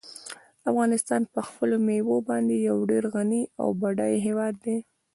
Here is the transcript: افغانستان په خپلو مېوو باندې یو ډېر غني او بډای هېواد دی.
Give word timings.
افغانستان 0.69 1.21
په 1.33 1.39
خپلو 1.47 1.75
مېوو 1.85 2.17
باندې 2.29 2.55
یو 2.69 2.77
ډېر 2.91 3.03
غني 3.15 3.43
او 3.61 3.67
بډای 3.81 4.15
هېواد 4.27 4.53
دی. 4.65 4.77